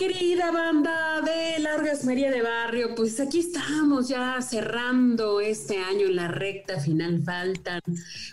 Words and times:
Querida 0.00 0.50
banda 0.50 1.20
de 1.20 1.58
la 1.58 1.74
Orgasmería 1.74 2.30
de 2.30 2.40
Barrio, 2.40 2.94
pues 2.94 3.20
aquí 3.20 3.40
estamos 3.40 4.08
ya 4.08 4.40
cerrando 4.40 5.42
este 5.42 5.76
año 5.76 6.06
en 6.06 6.16
la 6.16 6.26
recta 6.26 6.80
final. 6.80 7.22
Faltan 7.22 7.82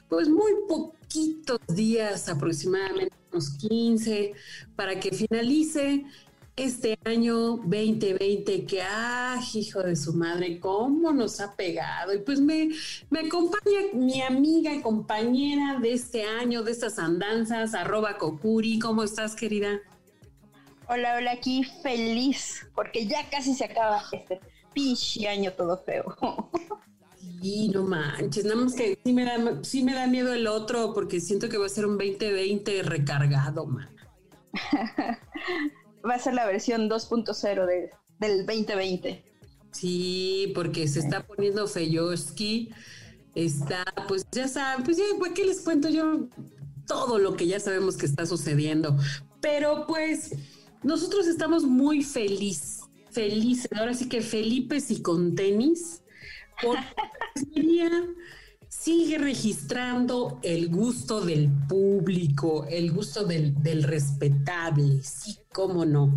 pues 0.08 0.30
muy 0.30 0.54
poquitos 0.66 1.60
días, 1.68 2.30
aproximadamente 2.30 3.14
unos 3.34 3.50
15, 3.58 4.32
para 4.78 4.98
que 4.98 5.12
finalice 5.12 6.06
este 6.56 6.98
año 7.04 7.58
2020 7.58 8.66
que, 8.66 8.82
ah, 8.84 9.38
hijo 9.54 9.84
de 9.84 9.98
su 9.98 10.14
madre, 10.14 10.62
cómo 10.62 11.12
nos 11.12 11.42
ha 11.42 11.54
pegado. 11.54 12.14
Y 12.14 12.20
pues 12.20 12.40
me, 12.40 12.70
me 13.10 13.28
acompaña 13.28 13.80
mi 13.92 14.22
amiga 14.22 14.74
y 14.74 14.82
compañera 14.82 15.82
de 15.82 15.92
este 15.92 16.24
año, 16.24 16.64
de 16.64 16.72
estas 16.72 16.98
andanzas, 16.98 17.74
arroba 17.74 18.18
Kokuri. 18.18 18.80
¿Cómo 18.80 19.04
estás, 19.04 19.36
querida? 19.36 19.82
Hola, 20.90 21.16
hola, 21.18 21.32
aquí 21.34 21.66
feliz, 21.84 22.66
porque 22.74 23.06
ya 23.06 23.30
casi 23.30 23.54
se 23.54 23.66
acaba 23.66 24.02
este 24.14 24.40
pinche 24.74 25.28
año 25.28 25.52
todo 25.52 25.84
feo. 25.84 26.16
Sí, 27.42 27.68
no 27.70 27.84
manches, 27.84 28.46
nada 28.46 28.56
más 28.56 28.74
que 28.74 28.98
sí 29.04 29.12
me, 29.12 29.26
da, 29.26 29.64
sí 29.64 29.84
me 29.84 29.94
da 29.94 30.08
miedo 30.08 30.34
el 30.34 30.48
otro, 30.48 30.94
porque 30.94 31.20
siento 31.20 31.50
que 31.50 31.58
va 31.58 31.66
a 31.66 31.70
ser 31.70 31.86
un 31.86 31.98
2020 31.98 32.84
recargado, 32.84 33.66
man. 33.66 33.90
va 36.10 36.16
a 36.16 36.20
ser 36.20 36.36
la 36.36 36.46
versión 36.46 36.90
2.0 36.90 37.66
de, 37.66 37.92
del 38.20 38.46
2020. 38.46 39.24
Sí, 39.72 40.54
porque 40.56 40.88
se 40.88 41.00
está 41.00 41.22
poniendo 41.28 41.68
Feyoski, 41.68 42.70
está, 43.36 43.84
pues 44.08 44.26
ya 44.32 44.48
saben, 44.48 44.86
pues 44.86 44.98
ya, 44.98 45.04
¿qué 45.36 45.44
les 45.44 45.62
cuento 45.62 45.90
yo? 45.90 46.30
Todo 46.88 47.20
lo 47.20 47.36
que 47.36 47.46
ya 47.46 47.60
sabemos 47.60 47.98
que 47.98 48.06
está 48.06 48.26
sucediendo. 48.26 48.96
Pero 49.42 49.86
pues 49.86 50.32
nosotros 50.88 51.28
estamos 51.28 51.66
muy 51.66 52.02
felices, 52.02 52.80
felices, 53.12 53.68
ahora 53.78 53.94
sí 53.94 54.08
que 54.08 54.22
Felipe 54.22 54.82
y 54.88 55.02
con 55.02 55.36
tenis, 55.36 56.02
porque 56.64 56.82
sigue 58.70 59.18
registrando 59.18 60.40
el 60.44 60.70
gusto 60.70 61.20
del 61.20 61.50
público, 61.68 62.66
el 62.70 62.94
gusto 62.94 63.26
del, 63.26 63.62
del 63.62 63.84
respetable, 63.84 65.04
sí, 65.04 65.38
cómo 65.52 65.86
no. 65.86 66.10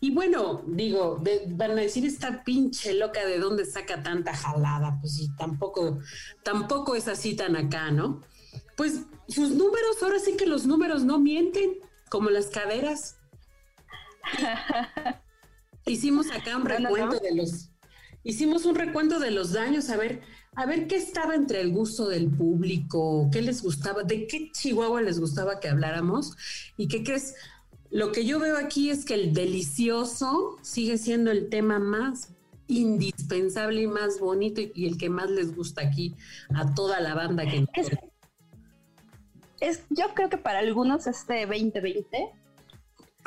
Y 0.00 0.12
bueno, 0.12 0.62
digo, 0.68 1.18
de, 1.20 1.46
van 1.48 1.72
a 1.72 1.82
decir 1.82 2.06
esta 2.06 2.44
pinche 2.44 2.94
loca 2.94 3.26
de 3.26 3.40
dónde 3.40 3.64
saca 3.64 4.04
tanta 4.04 4.32
jalada, 4.32 4.96
pues 5.00 5.16
sí, 5.16 5.28
tampoco, 5.36 5.98
tampoco 6.44 6.94
es 6.94 7.08
así 7.08 7.34
tan 7.34 7.56
acá, 7.56 7.90
¿no? 7.90 8.22
Pues 8.76 9.00
sus 9.26 9.50
números, 9.50 10.00
ahora 10.02 10.20
sí 10.20 10.36
que 10.36 10.46
los 10.46 10.66
números 10.66 11.02
no 11.02 11.18
mienten, 11.18 11.78
como 12.08 12.30
las 12.30 12.46
caderas. 12.46 13.17
Hicimos 15.86 16.30
acá 16.30 16.56
un 16.56 16.66
recuento 16.66 17.18
de 17.18 17.34
los, 17.34 17.70
hicimos 18.22 18.66
un 18.66 18.74
recuento 18.74 19.18
de 19.18 19.30
los 19.30 19.52
daños, 19.52 19.88
a 19.88 19.96
ver, 19.96 20.20
a 20.54 20.66
ver 20.66 20.86
qué 20.86 20.96
estaba 20.96 21.34
entre 21.34 21.60
el 21.60 21.72
gusto 21.72 22.08
del 22.08 22.28
público, 22.28 23.28
qué 23.32 23.40
les 23.42 23.62
gustaba, 23.62 24.02
de 24.02 24.26
qué 24.26 24.50
Chihuahua 24.52 25.02
les 25.02 25.18
gustaba 25.18 25.60
que 25.60 25.68
habláramos 25.68 26.36
y 26.76 26.88
qué 26.88 27.02
crees. 27.02 27.34
Lo 27.90 28.12
que 28.12 28.26
yo 28.26 28.38
veo 28.38 28.58
aquí 28.58 28.90
es 28.90 29.06
que 29.06 29.14
el 29.14 29.32
delicioso 29.32 30.58
sigue 30.60 30.98
siendo 30.98 31.30
el 31.30 31.48
tema 31.48 31.78
más 31.78 32.34
indispensable 32.66 33.82
y 33.82 33.86
más 33.86 34.20
bonito 34.20 34.60
y, 34.60 34.86
el 34.86 34.98
que 34.98 35.08
más 35.08 35.30
les 35.30 35.56
gusta 35.56 35.80
aquí 35.80 36.14
a 36.54 36.74
toda 36.74 37.00
la 37.00 37.14
banda 37.14 37.46
que 37.46 37.64
es, 37.72 37.88
es, 39.60 39.84
yo 39.88 40.12
creo 40.14 40.28
que 40.28 40.36
para 40.36 40.58
algunos 40.58 41.06
este 41.06 41.46
2020 41.46 42.30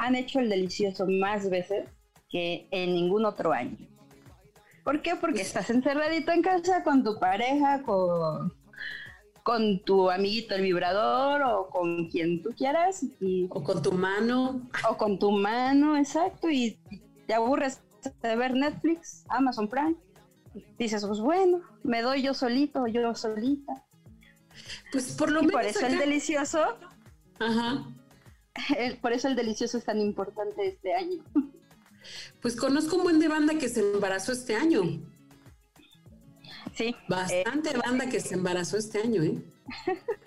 han 0.01 0.15
hecho 0.15 0.39
el 0.39 0.49
delicioso 0.49 1.05
más 1.07 1.49
veces 1.49 1.87
que 2.29 2.67
en 2.71 2.93
ningún 2.93 3.23
otro 3.23 3.53
año. 3.53 3.77
¿Por 4.83 5.03
qué? 5.03 5.15
Porque 5.15 5.41
estás 5.41 5.69
encerradito 5.69 6.31
en 6.31 6.41
casa 6.41 6.83
con 6.83 7.03
tu 7.03 7.19
pareja, 7.19 7.83
con, 7.83 8.51
con 9.43 9.79
tu 9.83 10.09
amiguito 10.09 10.55
el 10.55 10.63
vibrador 10.63 11.43
o 11.43 11.69
con 11.69 12.09
quien 12.09 12.41
tú 12.41 12.49
quieras. 12.57 13.03
Y, 13.19 13.45
o 13.51 13.63
con 13.63 13.83
tu 13.83 13.91
mano. 13.91 14.67
O 14.89 14.97
con 14.97 15.19
tu 15.19 15.29
mano, 15.29 15.95
exacto. 15.95 16.49
Y 16.49 16.79
te 17.27 17.35
aburres 17.35 17.81
de 18.23 18.35
ver 18.35 18.55
Netflix, 18.55 19.23
Amazon 19.29 19.67
Prime. 19.67 19.95
dices, 20.79 21.05
pues 21.05 21.19
bueno, 21.19 21.61
me 21.83 22.01
doy 22.01 22.23
yo 22.23 22.33
solito, 22.33 22.87
yo 22.87 23.13
solita. 23.13 23.83
Pues 24.91 25.15
por 25.15 25.31
lo 25.31 25.43
y 25.43 25.45
menos. 25.45 25.61
Por 25.61 25.69
eso 25.69 25.85
el 25.85 25.99
delicioso. 25.99 26.75
Ajá. 27.39 27.85
por 29.01 29.13
eso 29.13 29.27
el 29.27 29.35
delicioso 29.35 29.77
es 29.77 29.85
tan 29.85 29.99
importante 29.99 30.67
este 30.67 30.93
año. 30.93 31.23
Pues 32.41 32.55
conozco 32.55 32.97
un 32.97 33.03
buen 33.03 33.19
de 33.19 33.27
banda 33.27 33.57
que 33.57 33.69
se 33.69 33.81
embarazó 33.81 34.31
este 34.31 34.55
año. 34.55 34.81
Sí. 36.75 36.95
Bastante 37.07 37.71
eh, 37.71 37.77
banda 37.85 38.09
que 38.09 38.19
se 38.19 38.33
embarazó 38.33 38.77
este 38.77 38.99
año, 38.99 39.23
¿eh? 39.23 39.41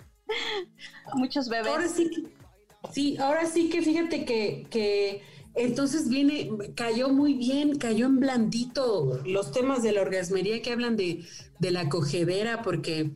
Muchos 1.15 1.49
bebés. 1.49 1.67
Ahora 1.67 1.87
sí 1.87 2.09
que, 2.09 2.91
sí, 2.91 3.17
ahora 3.17 3.45
sí 3.45 3.69
que 3.69 3.81
fíjate 3.81 4.25
que, 4.25 4.67
que 4.69 5.21
entonces 5.55 6.09
viene, 6.09 6.51
cayó 6.75 7.09
muy 7.09 7.33
bien, 7.33 7.77
cayó 7.77 8.05
en 8.05 8.19
blandito 8.19 9.21
los 9.25 9.51
temas 9.51 9.83
de 9.83 9.93
la 9.93 10.01
orgasmería 10.01 10.61
que 10.61 10.71
hablan 10.71 10.95
de, 10.95 11.25
de 11.59 11.71
la 11.71 11.89
cogedera, 11.89 12.61
porque 12.61 13.11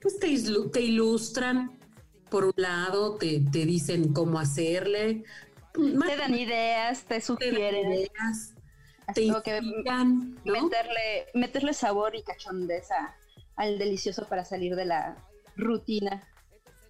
pues 0.00 0.18
te, 0.18 0.34
te 0.72 0.80
ilustran, 0.80 1.78
por 2.32 2.46
un 2.46 2.54
lado, 2.56 3.18
te, 3.18 3.42
te 3.52 3.66
dicen 3.66 4.14
cómo 4.14 4.38
hacerle, 4.38 5.22
te 5.74 6.16
dan 6.16 6.34
ideas, 6.34 7.04
te 7.04 7.20
sugieren. 7.20 7.90
Te, 7.90 7.94
ideas, 7.94 8.54
te 9.14 9.22
inspiran, 9.22 10.40
¿no? 10.42 10.62
meterle, 10.62 11.26
meterle 11.34 11.74
sabor 11.74 12.16
y 12.16 12.22
cachondeza 12.22 13.14
al 13.56 13.78
delicioso 13.78 14.26
para 14.28 14.46
salir 14.46 14.74
de 14.76 14.86
la 14.86 15.16
rutina. 15.56 16.26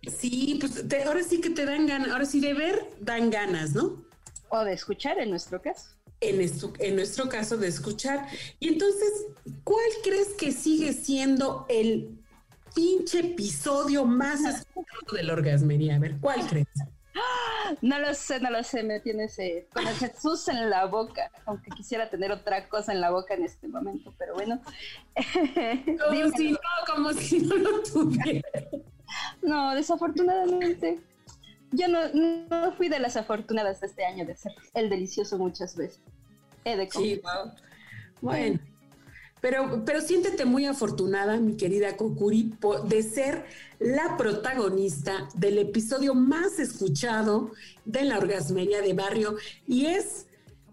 Sí, 0.06 0.58
pues 0.60 0.84
ahora 1.04 1.24
sí 1.24 1.40
que 1.40 1.50
te 1.50 1.66
dan 1.66 1.88
ganas, 1.88 2.10
ahora 2.10 2.24
sí 2.24 2.38
de 2.38 2.54
ver 2.54 2.86
dan 3.00 3.30
ganas, 3.30 3.74
¿no? 3.74 4.04
O 4.48 4.60
de 4.60 4.72
escuchar 4.72 5.18
en 5.18 5.30
nuestro 5.30 5.60
caso. 5.60 5.90
En, 6.20 6.40
esto, 6.40 6.72
en 6.78 6.94
nuestro 6.94 7.28
caso 7.28 7.56
de 7.56 7.66
escuchar. 7.66 8.28
Y 8.60 8.68
entonces, 8.68 9.26
¿cuál 9.64 9.90
crees 10.04 10.28
que 10.38 10.52
sigue 10.52 10.92
siendo 10.92 11.66
el 11.68 12.21
pinche 12.74 13.20
episodio 13.20 14.04
más 14.04 14.40
escuchado 14.40 15.12
de 15.12 15.22
la 15.22 15.32
orgasmería? 15.32 15.96
A 15.96 15.98
ver, 15.98 16.16
¿cuál 16.20 16.46
crees? 16.46 16.68
No 17.80 17.98
lo 17.98 18.12
sé, 18.14 18.40
no 18.40 18.50
lo 18.50 18.62
sé, 18.62 18.82
me 18.82 19.00
tienes 19.00 19.36
con 19.72 19.86
el 19.86 19.94
Jesús 19.94 20.48
en 20.48 20.68
la 20.68 20.86
boca, 20.86 21.30
aunque 21.46 21.70
quisiera 21.70 22.10
tener 22.10 22.30
otra 22.30 22.68
cosa 22.68 22.92
en 22.92 23.00
la 23.00 23.10
boca 23.10 23.34
en 23.34 23.44
este 23.44 23.68
momento, 23.68 24.12
pero 24.18 24.34
bueno. 24.34 24.60
Como 26.04 26.30
si 26.36 26.52
no, 26.52 26.58
como 26.86 27.12
si 27.12 27.40
no 27.40 27.56
lo 27.56 27.82
tuviera. 27.82 28.48
No, 29.42 29.74
desafortunadamente. 29.74 31.00
Yo 31.70 31.88
no, 31.88 32.00
no, 32.12 32.72
fui 32.72 32.88
de 32.88 32.98
las 32.98 33.16
afortunadas 33.16 33.80
de 33.80 33.86
este 33.86 34.04
año 34.04 34.26
de 34.26 34.36
ser 34.36 34.52
el 34.74 34.90
delicioso 34.90 35.38
muchas 35.38 35.76
veces. 35.76 36.00
He 36.64 36.76
de 36.76 36.90
sí, 36.90 37.20
Bueno. 38.20 38.60
Pero, 39.42 39.82
pero 39.84 40.00
siéntete 40.00 40.44
muy 40.44 40.66
afortunada, 40.66 41.36
mi 41.38 41.56
querida 41.56 41.96
Kokuri, 41.96 42.54
de 42.86 43.02
ser 43.02 43.44
la 43.80 44.16
protagonista 44.16 45.28
del 45.34 45.58
episodio 45.58 46.14
más 46.14 46.60
escuchado 46.60 47.50
de 47.84 48.04
la 48.04 48.18
orgasmería 48.18 48.80
de 48.80 48.94
barrio 48.94 49.34
y 49.66 49.86
es 49.86 50.28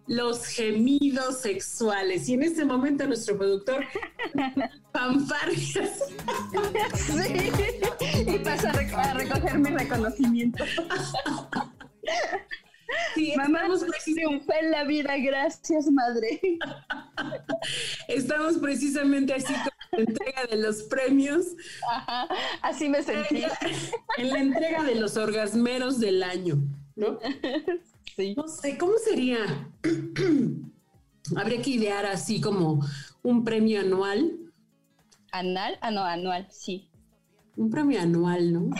los 0.05 0.45
gemidos 0.45 1.41
sexuales. 1.41 2.29
Y 2.29 2.35
en 2.35 2.43
este 2.43 2.63
momento 2.63 3.07
nuestro 3.07 3.39
productor, 3.39 3.85
fanfarrias. 4.93 6.03
Sí, 6.95 8.27
y 8.27 8.37
pasa 8.37 8.69
a 8.69 9.13
recoger 9.15 9.57
mi 9.57 9.71
reconocimiento. 9.71 10.63
Sí, 13.15 13.33
Mamá, 13.35 13.61
triunfé 14.03 14.59
en 14.61 14.71
la 14.71 14.83
vida, 14.83 15.17
gracias, 15.17 15.91
madre. 15.91 16.39
Estamos 18.07 18.57
precisamente 18.57 19.33
así 19.33 19.53
entrega 19.91 20.45
de 20.49 20.57
los 20.57 20.83
premios. 20.83 21.45
así 22.61 22.89
me 22.89 23.03
sentí. 23.03 23.43
En 24.17 24.29
la 24.29 24.39
entrega 24.39 24.83
de 24.83 24.95
los 24.95 25.17
orgasmeros 25.17 25.99
del 25.99 26.23
año, 26.23 26.57
¿no? 26.95 27.19
Sí. 28.15 28.33
No 28.35 28.47
sé, 28.49 28.77
¿cómo 28.77 28.93
sería? 28.97 29.37
Habría 31.37 31.61
que 31.61 31.69
idear 31.69 32.05
así 32.05 32.41
como 32.41 32.85
un 33.23 33.45
premio 33.45 33.79
anual. 33.79 34.37
¿Anal? 35.31 35.77
Ah, 35.79 35.91
no, 35.91 36.03
anual, 36.03 36.45
sí. 36.51 36.89
Un 37.55 37.69
premio 37.69 38.01
anual, 38.01 38.51
¿no? 38.51 38.59
un 38.71 38.73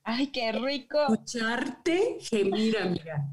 Ay, 0.04 0.28
qué 0.28 0.52
rico. 0.52 1.00
Escucharte 1.10 2.18
gemir, 2.20 2.78
amiga. 2.78 3.28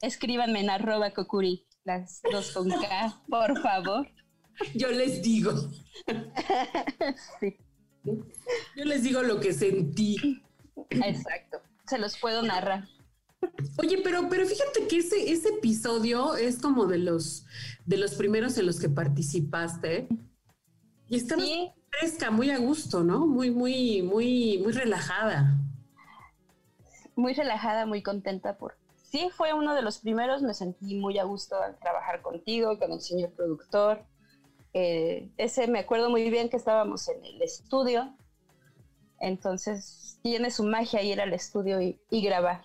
Escríbanme 0.00 0.60
en 0.60 0.70
arroba 0.70 1.12
Kokuri, 1.12 1.66
las 1.84 2.20
dos 2.32 2.50
con 2.52 2.68
K, 2.68 3.22
por 3.28 3.60
favor. 3.60 4.08
Yo 4.74 4.90
les 4.90 5.22
digo. 5.22 5.52
sí. 7.40 7.56
Yo 8.04 8.84
les 8.84 9.02
digo 9.02 9.22
lo 9.22 9.38
que 9.40 9.52
sentí. 9.52 10.42
Exacto. 10.90 11.60
Se 11.86 11.98
los 11.98 12.18
puedo 12.18 12.42
narrar. 12.42 12.88
Oye, 13.78 13.98
pero, 14.02 14.28
pero 14.28 14.46
fíjate 14.46 14.88
que 14.88 14.98
ese, 14.98 15.30
ese 15.30 15.50
episodio 15.50 16.36
es 16.36 16.58
como 16.58 16.86
de 16.86 16.98
los, 16.98 17.46
de 17.84 17.96
los 17.96 18.14
primeros 18.14 18.58
en 18.58 18.66
los 18.66 18.80
que 18.80 18.88
participaste. 18.88 20.08
Y 21.08 21.16
estaba 21.16 21.42
fresca, 21.90 22.30
muy 22.30 22.50
a 22.50 22.58
gusto, 22.58 23.04
¿no? 23.04 23.26
Muy, 23.26 23.50
muy, 23.50 24.02
muy, 24.02 24.58
muy 24.58 24.72
relajada. 24.72 25.58
Muy 27.14 27.34
relajada, 27.34 27.86
muy 27.86 28.02
contenta 28.02 28.58
por. 28.58 28.76
Sí, 29.10 29.30
fue 29.36 29.52
uno 29.52 29.74
de 29.74 29.82
los 29.82 29.98
primeros, 29.98 30.42
me 30.42 30.52
sentí 30.52 30.96
muy 30.96 31.18
a 31.18 31.24
gusto 31.24 31.56
al 31.60 31.78
trabajar 31.78 32.22
contigo, 32.22 32.78
con 32.78 32.92
el 32.92 33.00
señor 33.00 33.30
productor. 33.32 34.04
Eh, 34.74 35.30
ese 35.36 35.68
me 35.68 35.78
acuerdo 35.78 36.10
muy 36.10 36.28
bien 36.28 36.48
que 36.48 36.56
estábamos 36.56 37.08
en 37.08 37.24
el 37.24 37.40
estudio, 37.40 38.14
entonces 39.20 40.18
tiene 40.22 40.50
su 40.50 40.64
magia 40.64 41.02
ir 41.02 41.20
al 41.20 41.32
estudio 41.32 41.80
y, 41.80 41.98
grabar. 42.10 42.62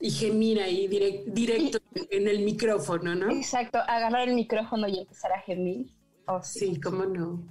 Y 0.00 0.10
gemir 0.10 0.60
ahí 0.60 0.88
directo 0.88 1.78
en 2.10 2.26
el 2.26 2.40
micrófono, 2.40 3.14
¿no? 3.14 3.30
Exacto, 3.30 3.78
agarrar 3.78 4.28
el 4.28 4.34
micrófono 4.34 4.88
y 4.88 4.98
empezar 4.98 5.32
a 5.32 5.40
gemir. 5.40 5.86
Oh, 6.26 6.42
sí. 6.42 6.80
cómo 6.80 7.04
no. 7.04 7.42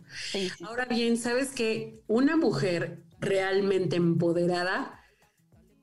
Ahora 0.65 0.85
bien, 0.85 1.17
¿sabes 1.17 1.51
que 1.51 2.01
Una 2.07 2.37
mujer 2.37 3.03
realmente 3.19 3.95
empoderada, 3.95 4.98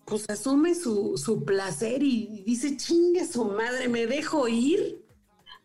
pues 0.06 0.29
asume 0.31 0.75
su, 0.75 1.19
su 1.19 1.44
placer 1.44 2.03
y 2.03 2.43
dice, 2.47 2.76
chingue 2.76 3.26
su 3.26 3.44
madre, 3.44 3.88
me 3.88 4.06
dejo 4.06 4.49
ir 4.49 5.06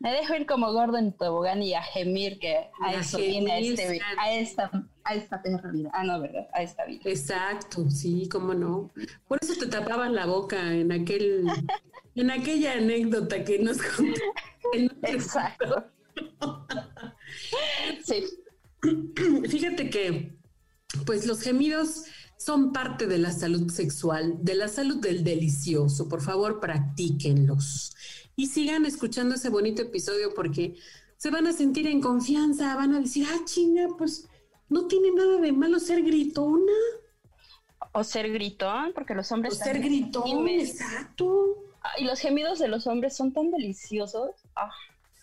me 0.01 0.11
dejo 0.11 0.33
ir 0.33 0.47
como 0.47 0.73
gordo 0.73 0.97
en 0.97 1.13
tobogán 1.13 1.61
y 1.61 1.75
a 1.75 1.83
gemir 1.83 2.39
que 2.39 2.57
a, 2.81 2.95
eso 2.95 3.19
viene 3.19 3.51
a, 3.51 3.59
este, 3.59 4.01
a, 4.17 4.33
esta 4.33 4.71
a 5.03 5.13
esta 5.13 5.43
perra 5.43 5.69
vida. 5.71 5.91
Ah, 5.93 6.03
no, 6.03 6.19
¿verdad? 6.19 6.47
A 6.53 6.63
esta 6.63 6.85
vida. 6.85 7.01
Exacto, 7.05 7.87
sí, 7.91 8.27
cómo 8.27 8.55
no. 8.55 8.89
Por 9.27 9.37
eso 9.41 9.53
te 9.59 9.67
tapaban 9.67 10.15
la 10.15 10.25
boca 10.25 10.73
en 10.73 10.91
aquel, 10.91 11.45
en 12.15 12.31
aquella 12.31 12.73
anécdota 12.73 13.43
que 13.43 13.59
nos 13.59 13.77
contaste. 13.77 14.91
Exacto. 15.03 15.85
sí. 18.03 18.25
Fíjate 19.49 19.91
que, 19.91 20.35
pues 21.05 21.27
los 21.27 21.41
gemidos 21.41 22.05
son 22.43 22.73
parte 22.73 23.05
de 23.05 23.19
la 23.19 23.31
salud 23.31 23.69
sexual, 23.69 24.37
de 24.41 24.55
la 24.55 24.67
salud 24.67 24.97
del 24.97 25.23
delicioso. 25.23 26.09
Por 26.09 26.21
favor, 26.21 26.59
practíquenlos 26.59 27.95
y 28.35 28.47
sigan 28.47 28.85
escuchando 28.85 29.35
ese 29.35 29.49
bonito 29.49 29.83
episodio 29.83 30.33
porque 30.33 30.75
se 31.17 31.29
van 31.29 31.45
a 31.45 31.53
sentir 31.53 31.85
en 31.85 32.01
confianza, 32.01 32.75
van 32.75 32.95
a 32.95 32.99
decir, 32.99 33.27
ah, 33.29 33.41
chinga, 33.45 33.89
pues 33.95 34.27
no 34.69 34.87
tiene 34.87 35.11
nada 35.11 35.37
de 35.37 35.51
malo 35.51 35.79
ser 35.79 36.01
gritona. 36.01 36.71
O 37.93 38.03
ser 38.03 38.31
gritón, 38.31 38.93
porque 38.95 39.13
los 39.13 39.31
hombres... 39.31 39.53
O 39.53 39.63
ser 39.63 39.79
gritón, 39.79 40.47
exacto. 40.47 41.57
Ah, 41.83 41.91
y 41.99 42.05
los 42.05 42.19
gemidos 42.19 42.57
de 42.57 42.69
los 42.69 42.87
hombres 42.87 43.15
son 43.15 43.33
tan 43.33 43.51
deliciosos. 43.51 44.31
Ah. 44.55 44.71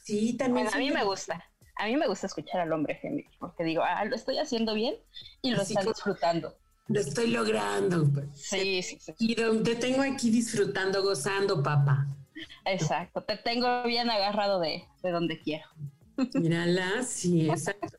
Sí, 0.05 0.35
también. 0.35 0.69
a 0.73 0.79
mí 0.79 0.91
me 0.91 1.03
gusta. 1.03 1.45
A 1.77 1.87
mí 1.87 1.97
me 1.97 2.07
gusta 2.07 2.27
escuchar 2.27 2.61
al 2.61 2.73
hombre 2.73 2.95
gemir, 2.97 3.27
porque 3.41 3.65
digo, 3.65 3.83
ah, 3.83 4.05
lo 4.05 4.15
estoy 4.15 4.39
haciendo 4.39 4.75
bien 4.75 4.95
y 5.43 5.51
lo 5.51 5.63
está 5.63 5.83
disfrutando. 5.83 6.55
Lo 6.89 7.01
estoy 7.01 7.29
logrando. 7.29 8.11
Sí, 8.35 8.83
sí, 8.83 8.99
sí. 8.99 9.13
Y 9.19 9.35
te 9.35 9.77
tengo 9.77 10.03
aquí 10.03 10.31
disfrutando, 10.31 11.03
gozando, 11.03 11.63
papá. 11.63 12.07
Exacto, 12.65 13.23
te 13.23 13.37
tengo 13.37 13.83
bien 13.85 14.11
agarrado 14.11 14.61
de, 14.61 14.85
donde 15.03 15.39
quiero. 15.41 15.67
Mírala, 16.35 17.05
sí, 17.05 17.49
exacto. 17.49 17.97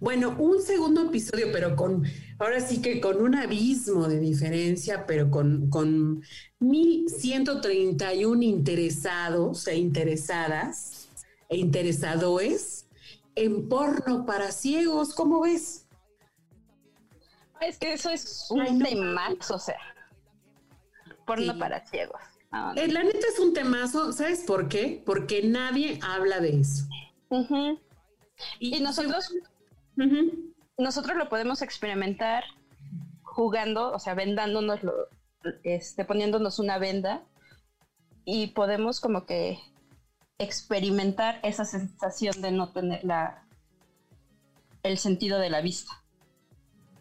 Bueno, 0.00 0.36
un 0.38 0.60
segundo 0.60 1.06
episodio, 1.06 1.46
pero 1.50 1.76
con, 1.76 2.04
ahora 2.38 2.60
sí 2.60 2.82
que 2.82 3.00
con 3.00 3.22
un 3.22 3.34
abismo 3.34 4.06
de 4.06 4.20
diferencia, 4.20 5.06
pero 5.06 5.30
con, 5.30 5.70
con 5.70 6.22
1131 6.58 8.42
interesados 8.42 9.66
e 9.66 9.78
interesadas 9.78 11.08
e 11.48 11.56
interesadoes 11.56 12.86
en 13.34 13.68
porno 13.68 14.26
para 14.26 14.52
ciegos, 14.52 15.14
¿cómo 15.14 15.40
ves? 15.40 15.87
Es 17.60 17.78
que 17.78 17.92
eso 17.92 18.10
es 18.10 18.46
un 18.50 18.82
tema, 18.82 19.28
o 19.50 19.58
sea, 19.58 19.78
porno 21.26 21.58
para 21.58 21.84
ciegos. 21.86 22.20
Eh, 22.76 22.88
la 22.88 23.02
neta 23.02 23.26
es 23.32 23.38
un 23.38 23.52
temazo, 23.52 24.12
¿sabes 24.12 24.40
por 24.40 24.68
qué? 24.68 25.02
Porque 25.04 25.42
nadie 25.42 25.98
habla 26.02 26.40
de 26.40 26.60
eso. 26.60 26.84
y, 28.58 28.80
nosotros, 28.80 29.34
nosotros 30.78 31.16
lo 31.16 31.28
podemos 31.28 31.60
experimentar 31.60 32.44
jugando, 33.22 33.92
o 33.92 33.98
sea, 33.98 34.14
vendándonos, 34.14 34.80
este, 35.62 36.04
poniéndonos 36.04 36.58
una 36.58 36.78
venda 36.78 37.22
y 38.24 38.48
podemos 38.48 39.00
como 39.00 39.26
que 39.26 39.58
experimentar 40.38 41.40
esa 41.42 41.64
sensación 41.64 42.40
de 42.40 42.52
no 42.52 42.72
tener 42.72 43.04
la, 43.04 43.46
el 44.82 44.98
sentido 44.98 45.38
de 45.38 45.50
la 45.50 45.60
vista. 45.60 46.02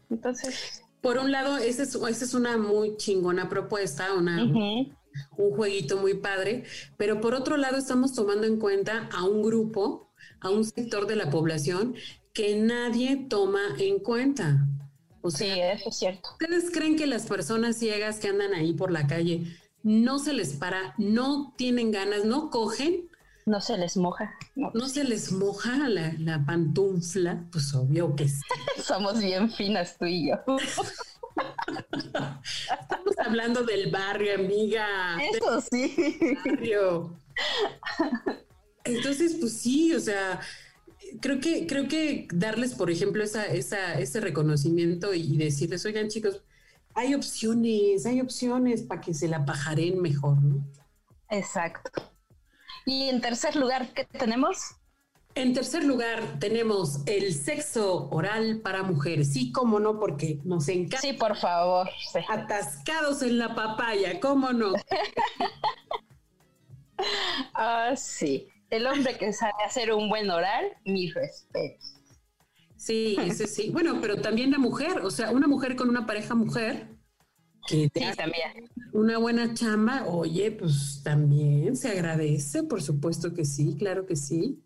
Entonces... 0.09 0.83
Por 1.01 1.19
un 1.19 1.31
lado, 1.31 1.57
esa 1.57 1.83
es, 1.83 1.95
es 1.95 2.33
una 2.33 2.57
muy 2.57 2.97
chingona 2.97 3.49
propuesta, 3.49 4.13
una, 4.15 4.43
un 4.43 5.51
jueguito 5.55 5.97
muy 5.97 6.15
padre, 6.15 6.63
pero 6.97 7.21
por 7.21 7.35
otro 7.35 7.55
lado 7.55 7.77
estamos 7.77 8.13
tomando 8.13 8.47
en 8.47 8.57
cuenta 8.57 9.07
a 9.13 9.23
un 9.23 9.43
grupo, 9.43 10.11
a 10.41 10.49
un 10.49 10.65
sector 10.65 11.05
de 11.05 11.15
la 11.15 11.29
población 11.29 11.95
que 12.33 12.55
nadie 12.57 13.27
toma 13.29 13.61
en 13.77 13.99
cuenta. 13.99 14.67
O 15.21 15.29
sea, 15.29 15.53
sí, 15.53 15.61
eso 15.81 15.89
es 15.89 15.97
cierto. 15.97 16.29
¿Ustedes 16.31 16.71
creen 16.71 16.95
que 16.95 17.07
las 17.07 17.25
personas 17.27 17.77
ciegas 17.77 18.19
que 18.19 18.29
andan 18.29 18.53
ahí 18.53 18.73
por 18.73 18.91
la 18.91 19.07
calle 19.07 19.55
no 19.83 20.19
se 20.19 20.33
les 20.33 20.53
para, 20.53 20.95
no 20.97 21.53
tienen 21.57 21.91
ganas, 21.91 22.25
no 22.25 22.49
cogen? 22.49 23.07
No 23.48 23.62
se 23.62 23.77
les 23.77 23.96
moja. 23.96 24.38
No, 24.56 24.89
se 24.89 25.06
les 25.06 25.32
moja 25.32 25.88
la, 25.88 26.13
la, 26.20 26.46
pantufla, 26.46 27.48
pues 27.50 27.74
obvio 27.74 28.13
que 28.13 28.27
sí. 28.27 28.42
Somos 28.84 29.22
bien 29.22 29.50
finas 29.50 29.96
tú 29.98 30.04
y 30.04 30.27
yo. 30.27 30.36
Estamos 32.04 33.18
hablando 33.25 33.63
del 33.63 33.89
barrio, 33.89 34.36
amiga. 34.36 34.86
Eso 35.34 35.62
sí. 35.62 35.96
Barrio. 36.46 37.18
Entonces, 38.84 39.38
pues 39.39 39.54
sí, 39.54 39.96
o 39.96 40.01
sea, 40.01 40.42
creo 41.22 41.39
que, 41.39 41.66
creo 41.68 41.88
que 41.88 42.27
darles, 42.34 42.75
por 42.75 42.92
ejemplo, 42.92 43.24
esa, 43.24 43.46
esa, 43.46 43.98
ese 43.98 44.20
reconocimiento 44.20 45.13
y 45.13 45.38
decirles, 45.38 45.86
oigan, 45.86 46.10
chicos, 46.10 46.44
hay 46.96 47.16
opciones, 47.16 48.06
hay 48.06 48.20
opciones 48.20 48.82
para 48.82 49.00
que 49.00 49.13
se 49.13 49.30
la 49.30 49.46
pajaren 49.46 50.01
mejor, 50.01 50.44
¿no? 50.44 50.68
Exacto. 51.30 52.16
Y 52.88 53.10
en 53.10 53.20
tercer 53.20 53.58
lugar, 53.58 53.89
¿qué 53.94 54.06
tenemos? 54.06 54.77
En 55.36 55.53
tercer 55.53 55.84
lugar, 55.84 56.39
tenemos 56.39 57.01
el 57.06 57.34
sexo 57.34 58.08
oral 58.12 58.62
para 58.63 58.82
mujeres. 58.82 59.34
Sí, 59.34 59.51
cómo 59.51 59.77
no, 59.82 60.00
porque 60.00 60.39
nos 60.46 60.70
encanta. 60.70 61.01
Sí, 61.01 61.12
por 61.12 61.36
favor. 61.36 61.89
Atascados 62.29 63.22
en 63.24 63.39
la 63.39 63.53
papaya, 63.53 64.22
cómo 64.22 64.53
no. 64.53 64.74
ah, 67.53 67.94
sí. 67.98 68.48
El 68.70 68.88
hombre 68.88 69.17
que 69.17 69.34
sabe 69.34 69.51
hacer 69.65 69.94
un 69.94 70.08
buen 70.08 70.29
oral, 70.29 70.65
mi 70.86 71.12
respeto. 71.12 71.86
Sí, 72.77 73.17
sí, 73.34 73.48
sí. 73.48 73.70
Bueno, 73.70 74.00
pero 74.00 74.22
también 74.22 74.50
la 74.50 74.60
mujer, 74.60 75.00
o 75.00 75.12
sea, 75.12 75.32
una 75.32 75.48
mujer 75.48 75.75
con 75.75 75.89
una 75.89 76.06
pareja 76.06 76.36
mujer. 76.36 76.97
Que 77.67 77.89
te 77.89 78.00
también. 78.15 78.69
una 78.93 79.17
buena 79.17 79.53
chamba, 79.53 80.05
oye, 80.07 80.51
pues 80.51 81.01
también 81.03 81.75
se 81.75 81.89
agradece, 81.89 82.63
por 82.63 82.81
supuesto 82.81 83.33
que 83.33 83.45
sí, 83.45 83.75
claro 83.77 84.05
que 84.05 84.15
sí. 84.15 84.59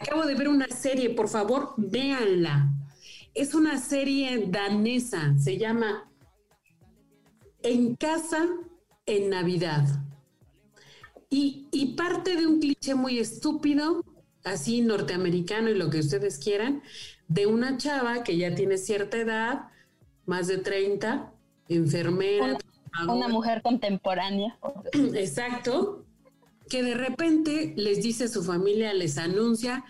Acabo 0.00 0.26
de 0.26 0.34
ver 0.34 0.48
una 0.48 0.68
serie, 0.68 1.10
por 1.10 1.28
favor, 1.28 1.74
véanla. 1.76 2.72
Es 3.34 3.54
una 3.54 3.78
serie 3.78 4.46
danesa, 4.48 5.38
se 5.38 5.56
llama 5.56 6.10
En 7.62 7.94
casa 7.94 8.46
en 9.06 9.30
Navidad. 9.30 9.86
Y, 11.30 11.68
y 11.70 11.94
parte 11.94 12.36
de 12.36 12.46
un 12.46 12.58
cliché 12.58 12.94
muy 12.94 13.18
estúpido, 13.18 14.04
así 14.44 14.80
norteamericano 14.80 15.70
y 15.70 15.74
lo 15.74 15.90
que 15.90 16.00
ustedes 16.00 16.38
quieran, 16.38 16.82
de 17.28 17.46
una 17.46 17.76
chava 17.76 18.24
que 18.24 18.36
ya 18.36 18.54
tiene 18.54 18.78
cierta 18.78 19.18
edad, 19.18 19.68
más 20.24 20.46
de 20.46 20.58
30, 20.58 21.32
enfermera. 21.68 22.58
Una, 23.06 23.28
mujer 23.28 23.62
contemporánea. 23.62 24.58
Exacto, 25.14 26.04
que 26.68 26.82
de 26.82 26.94
repente 26.94 27.74
les 27.76 28.02
dice 28.02 28.24
a 28.24 28.28
su 28.28 28.42
familia, 28.42 28.92
les 28.92 29.18
anuncia 29.18 29.84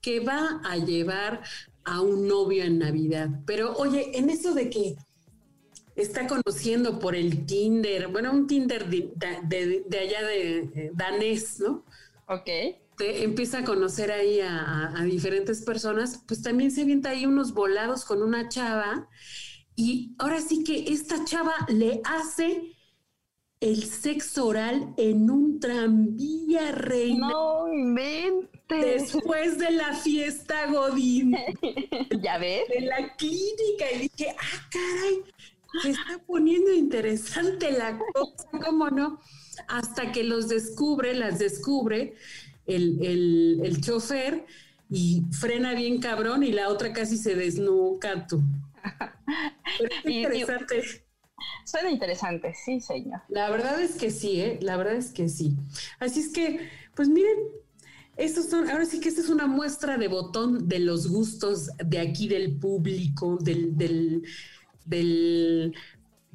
que 0.00 0.20
va 0.20 0.60
a 0.64 0.76
llevar 0.76 1.42
a 1.84 2.00
un 2.00 2.26
novio 2.28 2.64
en 2.64 2.78
Navidad. 2.78 3.28
Pero 3.46 3.74
oye, 3.74 4.16
en 4.18 4.30
eso 4.30 4.54
de 4.54 4.70
que 4.70 4.96
está 5.96 6.26
conociendo 6.26 6.98
por 6.98 7.14
el 7.14 7.46
Tinder, 7.46 8.08
bueno, 8.08 8.32
un 8.32 8.46
Tinder 8.46 8.88
de, 8.88 9.12
allá 9.98 10.26
de 10.26 10.58
eh, 10.58 10.90
danés, 10.94 11.60
¿no? 11.60 11.84
Ok. 12.28 12.48
Te 12.96 13.24
empieza 13.24 13.58
a 13.58 13.64
conocer 13.64 14.12
ahí 14.12 14.40
a, 14.40 14.92
a, 14.96 15.04
diferentes 15.04 15.62
personas, 15.62 16.22
pues 16.26 16.42
también 16.42 16.70
se 16.70 16.82
avienta 16.82 17.10
ahí 17.10 17.26
unos 17.26 17.52
volados 17.52 18.04
con 18.04 18.22
una 18.22 18.48
chava 18.48 19.08
y 19.76 20.14
ahora 20.18 20.40
sí 20.40 20.62
que 20.62 20.92
esta 20.92 21.24
chava 21.24 21.54
le 21.68 22.00
hace 22.04 22.74
el 23.60 23.82
sexo 23.82 24.46
oral 24.46 24.94
en 24.96 25.30
un 25.30 25.58
tranvía, 25.58 26.72
reina. 26.72 27.28
No 27.30 27.72
inventes. 27.72 28.52
Después 28.68 29.58
de 29.58 29.70
la 29.70 29.94
fiesta 29.94 30.66
Godín. 30.70 31.34
¿Ya 32.22 32.38
ves? 32.38 32.68
De 32.68 32.82
la 32.82 33.14
clínica. 33.16 33.90
Y 33.94 33.98
dije, 34.00 34.36
ah, 34.38 34.68
caray, 34.70 35.22
se 35.82 35.90
está 35.90 36.22
poniendo 36.26 36.72
interesante 36.72 37.72
la 37.72 37.98
cosa, 38.12 38.48
¿cómo 38.64 38.90
no? 38.90 39.18
Hasta 39.68 40.12
que 40.12 40.24
los 40.24 40.48
descubre, 40.48 41.14
las 41.14 41.38
descubre 41.38 42.14
el, 42.66 43.02
el, 43.02 43.60
el 43.64 43.80
chofer 43.80 44.44
y 44.90 45.22
frena 45.32 45.74
bien 45.74 46.00
cabrón 46.00 46.42
y 46.42 46.52
la 46.52 46.68
otra 46.68 46.92
casi 46.92 47.16
se 47.16 47.34
desnuca 47.34 48.26
tú. 48.26 48.42
Interesante. 50.04 51.04
suena 51.64 51.90
interesante, 51.90 52.54
sí, 52.54 52.80
señor. 52.80 53.20
La 53.28 53.50
verdad 53.50 53.80
es 53.80 53.96
que 53.96 54.10
sí, 54.10 54.40
¿eh? 54.40 54.58
La 54.62 54.76
verdad 54.76 54.94
es 54.96 55.12
que 55.12 55.28
sí. 55.28 55.56
Así 55.98 56.20
es 56.20 56.28
que, 56.30 56.68
pues 56.94 57.08
miren, 57.08 57.36
estos 58.16 58.46
son, 58.46 58.70
ahora 58.70 58.84
sí 58.84 59.00
que 59.00 59.08
esta 59.08 59.20
es 59.20 59.28
una 59.28 59.46
muestra 59.46 59.98
de 59.98 60.08
botón 60.08 60.68
de 60.68 60.78
los 60.78 61.08
gustos 61.08 61.68
de 61.84 61.98
aquí 61.98 62.28
del 62.28 62.58
público, 62.58 63.38
del, 63.40 63.76
del, 63.76 64.22
del 64.84 65.74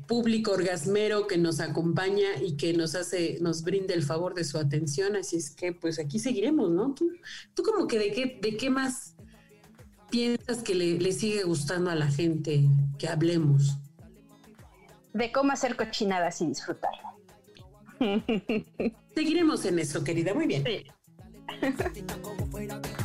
público 0.07 0.51
orgasmero 0.51 1.27
que 1.27 1.37
nos 1.37 1.59
acompaña 1.59 2.41
y 2.41 2.57
que 2.57 2.73
nos 2.73 2.95
hace, 2.95 3.37
nos 3.39 3.63
brinda 3.63 3.93
el 3.93 4.03
favor 4.03 4.33
de 4.33 4.43
su 4.43 4.57
atención. 4.57 5.15
Así 5.15 5.37
es 5.37 5.51
que, 5.51 5.71
pues 5.71 5.99
aquí 5.99 6.19
seguiremos, 6.19 6.69
¿no? 6.69 6.93
Tú, 6.93 7.11
tú 7.53 7.63
como 7.63 7.87
que 7.87 7.97
de 7.99 8.11
qué, 8.11 8.39
de 8.41 8.57
qué 8.57 8.69
más 8.69 9.15
piensas 10.09 10.63
que 10.63 10.75
le, 10.75 11.11
sigue 11.11 11.43
gustando 11.43 11.89
a 11.89 11.95
la 11.95 12.07
gente 12.07 12.63
que 12.97 13.07
hablemos? 13.07 13.77
De 15.13 15.31
cómo 15.31 15.51
hacer 15.51 15.75
cochinadas 15.75 16.41
y 16.41 16.47
disfrutarlo. 16.47 17.09
Seguiremos 19.15 19.65
en 19.65 19.79
eso, 19.79 20.03
querida. 20.03 20.33
Muy 20.33 20.47
bien. 20.47 20.63